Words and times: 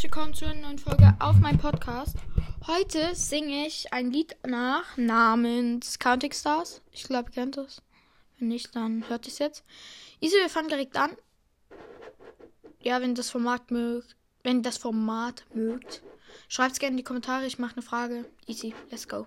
herzlich 0.00 0.16
willkommen 0.16 0.34
zu 0.34 0.46
einer 0.46 0.62
neuen 0.62 0.78
Folge 0.78 1.14
auf 1.18 1.36
meinem 1.40 1.58
Podcast. 1.58 2.16
Heute 2.66 3.14
singe 3.14 3.66
ich 3.66 3.92
ein 3.92 4.10
Lied 4.10 4.34
nach 4.46 4.96
namens 4.96 5.98
Counting 5.98 6.32
Stars. 6.32 6.80
Ich 6.90 7.02
glaube, 7.02 7.28
ihr 7.28 7.34
kennt 7.34 7.58
es. 7.58 7.82
Wenn 8.38 8.48
nicht, 8.48 8.74
dann 8.74 9.06
hört 9.10 9.26
es 9.26 9.38
jetzt. 9.38 9.62
Easy, 10.18 10.36
wir 10.36 10.48
fangen 10.48 10.68
direkt 10.68 10.96
an. 10.96 11.10
Ja, 12.82 13.02
wenn 13.02 13.14
das 13.14 13.28
Format 13.28 13.70
mögt, 13.70 14.16
wenn 14.42 14.62
das 14.62 14.78
Format 14.78 15.44
mögt, 15.52 16.02
schreibt 16.48 16.72
es 16.72 16.78
gerne 16.78 16.92
in 16.92 16.96
die 16.96 17.04
Kommentare. 17.04 17.44
Ich 17.44 17.58
mache 17.58 17.74
eine 17.74 17.82
Frage. 17.82 18.24
Easy, 18.46 18.74
let's 18.90 19.06
go. 19.06 19.26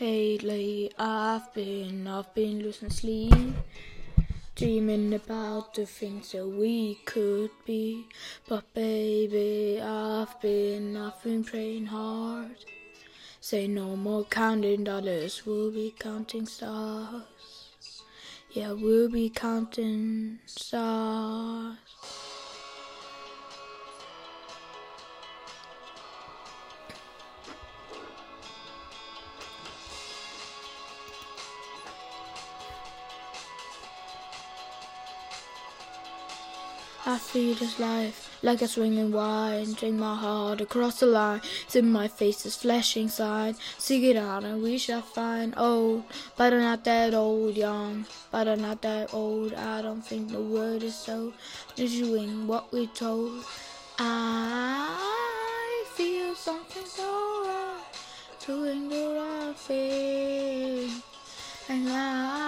Lately, 0.00 0.90
I've 0.98 1.50
been, 1.54 2.06
I've 2.06 2.34
been 2.34 2.60
losing 2.60 2.90
sleep. 2.90 3.54
Dreaming 4.62 5.12
about 5.12 5.74
the 5.74 5.86
things 5.86 6.30
that 6.30 6.46
we 6.46 6.94
could 7.04 7.50
be. 7.66 8.06
But 8.48 8.72
baby, 8.72 9.80
I've 9.82 10.40
been, 10.40 10.96
I've 10.96 11.20
been 11.20 11.42
praying 11.42 11.86
hard. 11.86 12.64
Say 13.40 13.66
no 13.66 13.96
more 13.96 14.22
counting 14.22 14.84
dollars, 14.84 15.44
we'll 15.44 15.72
be 15.72 15.92
counting 15.98 16.46
stars. 16.46 17.24
Yeah, 18.52 18.70
we'll 18.70 19.10
be 19.10 19.30
counting 19.30 20.38
stars. 20.46 21.76
I 37.04 37.18
feel 37.18 37.56
this 37.56 37.80
life 37.80 38.38
like 38.42 38.62
a 38.62 38.68
swinging 38.68 39.10
wine. 39.10 39.72
Drink 39.72 39.98
my 39.98 40.14
heart 40.14 40.60
across 40.60 41.00
the 41.00 41.06
line. 41.06 41.40
See 41.66 41.82
my 41.82 42.06
face 42.06 42.46
is 42.46 42.54
flashing 42.54 43.08
sign. 43.08 43.56
Seek 43.76 44.04
it 44.04 44.16
out 44.16 44.44
and 44.44 44.62
we 44.62 44.78
shall 44.78 45.02
find 45.02 45.52
old. 45.56 46.04
But 46.36 46.52
I'm 46.52 46.60
not 46.60 46.84
that 46.84 47.12
old, 47.12 47.56
young. 47.56 48.06
But 48.30 48.46
I'm 48.46 48.62
not 48.62 48.82
that 48.82 49.12
old. 49.12 49.52
I 49.54 49.82
don't 49.82 50.02
think 50.02 50.30
the 50.30 50.40
word 50.40 50.84
is 50.84 50.94
so. 50.94 51.32
Just 51.74 52.04
what 52.46 52.72
we 52.72 52.86
told. 52.86 53.44
I 53.98 55.84
feel 55.94 56.36
something 56.36 56.86
so 56.86 57.02
right. 57.46 57.82
Doing 58.46 58.88
the 58.88 59.18
right 59.18 59.56
thing. 59.56 61.02
And 61.68 61.88
I 61.88 62.41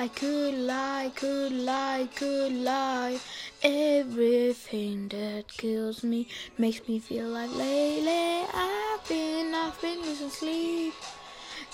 I 0.00 0.06
could 0.06 0.54
lie, 0.54 1.10
could 1.16 1.50
lie, 1.50 2.08
could 2.14 2.52
lie. 2.52 3.18
Everything 3.64 5.08
that 5.08 5.48
kills 5.48 6.04
me 6.04 6.28
makes 6.56 6.86
me 6.86 7.00
feel 7.00 7.26
like 7.26 7.52
lately 7.56 8.46
I've 8.54 9.08
been, 9.08 9.52
I've 9.52 9.80
been 9.80 10.00
losing 10.02 10.30
sleep. 10.30 10.94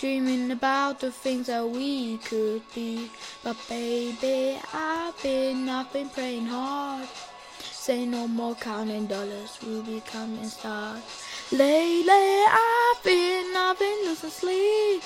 Dreaming 0.00 0.50
about 0.52 1.00
the 1.00 1.12
things 1.12 1.48
that 1.48 1.68
we 1.68 2.16
could 2.16 2.62
be. 2.74 3.10
But 3.42 3.58
baby, 3.68 4.58
I've 4.72 5.22
been, 5.22 5.68
I've 5.68 5.92
been 5.92 6.08
praying 6.08 6.46
hard. 6.46 7.06
Say 7.60 8.06
no 8.06 8.26
more 8.26 8.54
counting 8.54 9.04
dollars, 9.04 9.58
we'll 9.66 9.82
be 9.82 10.02
counting 10.06 10.48
stars. 10.48 11.02
Lately 11.52 12.44
I've 12.48 13.04
been, 13.04 13.54
I've 13.54 13.78
been 13.78 14.06
losing 14.06 14.30
sleep. 14.30 15.02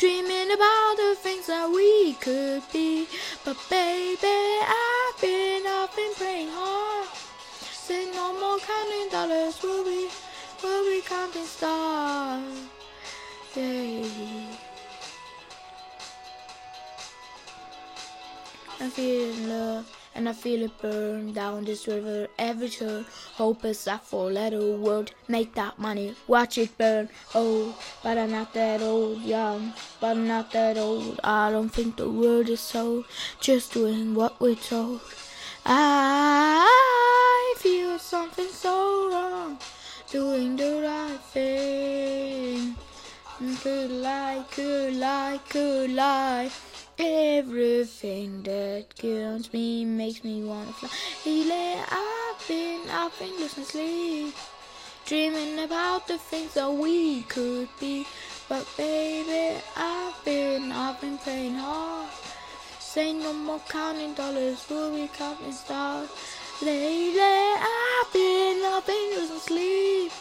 Dreaming 0.00 0.50
about 0.50 0.94
the 0.96 1.14
things 1.14 1.46
that 1.48 1.68
we 1.68 2.14
could 2.14 2.62
be. 2.72 3.06
But 3.44 3.58
baby, 3.68 4.16
I've 4.24 5.20
been, 5.20 5.66
I've 5.66 5.94
been 5.94 6.14
praying 6.14 6.48
hard. 6.50 7.06
Say 7.70 8.10
no 8.10 8.32
more 8.40 8.58
counting 8.60 9.10
dollars, 9.10 9.60
we'll 9.62 9.84
be, 9.84 10.08
we'll 10.62 10.84
be 10.86 11.02
counting 11.06 11.44
stars. 11.44 12.40
Yeah. 13.54 14.56
I'm 18.80 18.90
feeling 18.90 19.48
love 19.50 19.99
and 20.14 20.28
I 20.28 20.32
feel 20.32 20.62
it 20.62 20.80
burn 20.80 21.32
down 21.32 21.64
this 21.64 21.86
river 21.86 22.28
every 22.38 22.68
turn. 22.68 23.06
Hope 23.34 23.64
is 23.64 23.86
a 23.86 23.98
four 23.98 24.30
letter 24.30 24.76
word. 24.76 25.12
Make 25.28 25.54
that 25.54 25.78
money, 25.78 26.14
watch 26.26 26.58
it 26.58 26.76
burn. 26.76 27.08
Oh, 27.34 27.76
but 28.02 28.18
I'm 28.18 28.30
not 28.30 28.52
that 28.54 28.82
old, 28.82 29.22
young, 29.22 29.72
but 30.00 30.16
I'm 30.16 30.26
not 30.26 30.50
that 30.52 30.76
old. 30.76 31.20
I 31.22 31.50
don't 31.50 31.68
think 31.68 31.96
the 31.96 32.10
world 32.10 32.48
is 32.48 32.60
so. 32.60 33.04
Just 33.40 33.72
doing 33.72 34.14
what 34.14 34.40
we're 34.40 34.54
told. 34.54 35.00
I 35.64 37.54
feel 37.58 37.98
something 37.98 38.48
so 38.48 39.10
wrong. 39.12 39.58
Doing 40.10 40.56
the 40.56 40.82
right 40.82 41.20
thing. 41.32 42.74
Could 43.62 43.90
lie, 43.90 44.44
could 44.50 44.96
lie, 44.96 45.40
could 45.48 45.90
lie. 45.92 46.50
Everything 47.02 48.42
that 48.42 48.84
kills 48.94 49.50
me 49.54 49.86
makes 49.86 50.22
me 50.22 50.44
wanna 50.44 50.70
fly. 50.72 50.90
Lately 51.24 51.80
I've 51.90 52.46
been, 52.46 52.90
I've 52.90 53.18
been 53.18 53.34
losing 53.40 53.64
sleep, 53.64 54.34
dreaming 55.06 55.60
about 55.60 56.06
the 56.06 56.18
things 56.18 56.52
that 56.52 56.70
we 56.70 57.22
could 57.22 57.70
be. 57.80 58.06
But 58.50 58.68
baby, 58.76 59.62
I've 59.76 60.24
been, 60.26 60.72
I've 60.72 61.00
been 61.00 61.16
praying 61.16 61.54
hard. 61.54 62.10
Say 62.78 63.14
no 63.14 63.32
more 63.32 63.62
counting 63.66 64.12
dollars, 64.12 64.66
we'll 64.68 64.92
be 64.94 65.08
counting 65.16 65.52
stars. 65.52 66.10
Lately 66.60 67.18
I've 67.18 68.12
been, 68.12 68.62
I've 68.62 68.86
been 68.86 69.10
losing 69.16 69.38
sleep. 69.38 70.12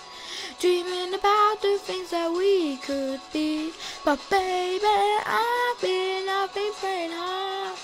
Dreaming 0.60 1.14
about 1.14 1.62
the 1.62 1.78
things 1.80 2.12
that 2.12 2.30
we 2.32 2.76
could 2.78 3.22
be. 3.32 3.72
But 4.04 4.20
baby, 4.30 4.84
I've 4.86 5.82
been, 5.82 6.28
I've 6.28 6.54
been 6.54 6.74
praying 6.74 7.12
hard. 7.14 7.78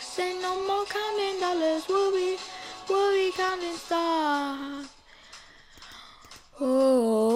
Say 0.00 0.36
no 0.42 0.66
more 0.66 0.84
counting 0.86 1.38
dollars, 1.38 1.84
we'll 1.88 2.10
be, 2.10 2.36
we'll 2.88 3.12
be 3.12 3.30
counting 3.30 3.76
stars. 3.76 4.88
Oh, 6.60 7.35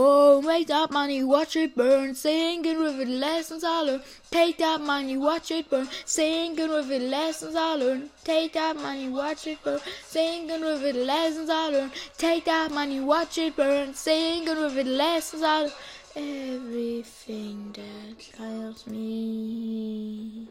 make 0.60 0.68
that 0.68 0.90
money, 0.90 1.24
watch 1.24 1.56
it 1.56 1.74
burn. 1.74 2.14
Singing 2.14 2.78
with 2.80 2.98
the 2.98 3.06
lessons 3.06 3.64
I 3.64 3.80
learned. 3.80 4.02
Take 4.30 4.58
that 4.58 4.78
money, 4.82 5.16
watch 5.16 5.50
it 5.50 5.70
burn. 5.70 5.88
Singing 6.04 6.68
with 6.68 6.88
the 6.88 6.98
lessons 6.98 7.56
I 7.56 7.76
learned. 7.76 8.10
Take 8.24 8.52
that 8.52 8.76
money, 8.76 9.08
watch 9.08 9.46
it 9.46 9.64
burn. 9.64 9.80
Singing 10.04 10.60
with 10.60 10.82
the 10.82 10.92
lessons 10.92 11.48
I 11.48 11.68
learned. 11.68 11.92
Take 12.18 12.44
that 12.44 12.70
money, 12.72 13.00
watch 13.00 13.38
it 13.38 13.56
burn. 13.56 13.94
Singing 13.94 14.60
with 14.60 14.74
the 14.74 14.84
lessons 14.84 15.42
I 15.42 15.60
learned. 15.60 15.72
Everything 16.14 17.72
that 17.72 18.18
kills 18.18 18.86
me 18.86 20.46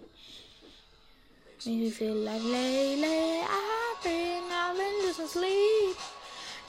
makes 1.46 1.68
me 1.68 1.90
feel 1.92 2.16
like 2.16 2.44
lately 2.44 3.42
I've 3.42 4.04
been, 4.04 4.44
I've 4.52 4.76
been 4.76 5.06
losing 5.06 5.28
sleep. 5.28 5.79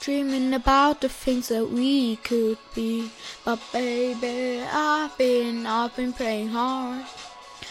Dreaming 0.01 0.55
about 0.55 1.01
the 1.01 1.09
things 1.09 1.49
that 1.49 1.69
we 1.69 2.15
could 2.15 2.57
be. 2.73 3.11
But 3.45 3.59
baby, 3.71 4.63
I've 4.63 5.15
been, 5.15 5.67
I've 5.67 5.95
been 5.95 6.11
praying 6.11 6.47
hard. 6.47 7.05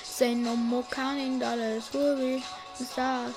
Say 0.04 0.36
no 0.36 0.54
more 0.54 0.84
counting 0.92 1.40
dollars, 1.40 1.88
be 1.88 2.44
the 2.78 2.84
stars. 2.84 3.34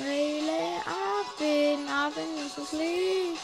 Lately, 0.00 0.80
I've 0.86 1.38
been, 1.38 1.86
I've 1.86 2.14
been 2.14 2.36
losing 2.36 2.64
sleep. 2.64 3.38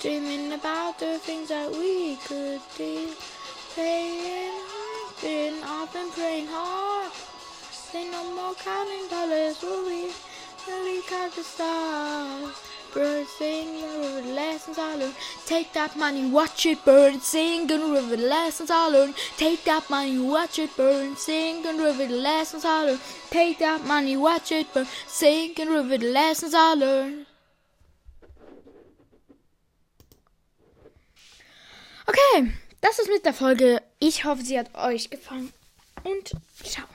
Dreaming 0.00 0.54
about 0.54 0.98
the 0.98 1.18
things 1.18 1.50
that 1.50 1.70
we 1.70 2.16
could 2.16 2.62
be. 2.78 2.93
Count 11.14 11.34
the 11.34 11.42
stars. 11.42 12.56
Bird 12.92 13.26
singing 13.26 14.00
with 14.00 14.26
lessons 14.26 14.78
I 14.78 14.94
learned. 14.96 15.14
Take 15.46 15.72
that 15.72 15.96
money, 15.96 16.30
watch 16.30 16.64
it 16.66 16.84
burn. 16.84 17.20
Singing 17.20 17.92
with 17.92 18.08
the 18.10 18.16
lessons 18.16 18.70
I 18.70 18.88
learned. 18.88 19.14
Take 19.36 19.64
that 19.64 19.90
money, 19.90 20.18
watch 20.18 20.58
it 20.58 20.76
burn. 20.76 21.16
Singing 21.16 21.78
with 21.82 21.98
the 21.98 22.08
lessons 22.08 22.64
I 22.64 22.84
learned. 22.86 23.00
Take 23.30 23.58
that 23.58 23.84
money, 23.84 24.16
watch 24.16 24.52
it 24.52 24.72
burn. 24.72 24.86
Singing 25.06 25.70
with 25.74 25.88
the 25.90 25.98
lessons 25.98 26.54
I 26.54 26.74
learned. 26.74 27.26
Okay, 32.06 32.52
das 32.80 32.98
ist 32.98 33.08
mit 33.08 33.24
der 33.24 33.34
Folge. 33.34 33.82
Ich 33.98 34.24
hoffe, 34.24 34.44
sie 34.44 34.58
hat 34.58 34.72
euch 34.74 35.10
gefallen. 35.10 35.52
Und 36.04 36.32
ciao. 36.62 36.93